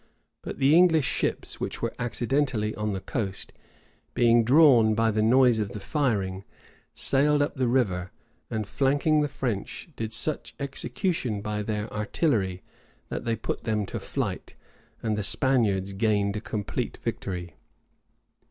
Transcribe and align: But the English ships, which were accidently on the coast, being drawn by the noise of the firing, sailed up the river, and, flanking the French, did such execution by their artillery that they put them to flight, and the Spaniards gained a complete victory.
But 0.41 0.57
the 0.57 0.75
English 0.75 1.05
ships, 1.05 1.59
which 1.59 1.83
were 1.83 1.93
accidently 1.99 2.73
on 2.73 2.93
the 2.93 2.99
coast, 3.01 3.53
being 4.15 4.43
drawn 4.43 4.95
by 4.95 5.11
the 5.11 5.21
noise 5.21 5.59
of 5.59 5.73
the 5.73 5.79
firing, 5.79 6.43
sailed 6.91 7.39
up 7.43 7.53
the 7.53 7.67
river, 7.67 8.09
and, 8.49 8.67
flanking 8.67 9.21
the 9.21 9.27
French, 9.27 9.89
did 9.95 10.11
such 10.11 10.55
execution 10.59 11.39
by 11.39 11.61
their 11.61 11.87
artillery 11.93 12.63
that 13.09 13.25
they 13.25 13.35
put 13.35 13.63
them 13.63 13.85
to 13.85 13.99
flight, 13.99 14.55
and 15.03 15.15
the 15.15 15.21
Spaniards 15.21 15.93
gained 15.93 16.35
a 16.35 16.41
complete 16.41 16.97
victory. 17.03 17.53